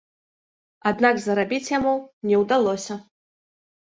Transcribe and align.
Аднак 0.91 1.19
зарабіць 1.25 1.71
яму 1.73 1.93
не 2.31 2.39
ўдалося. 2.45 2.97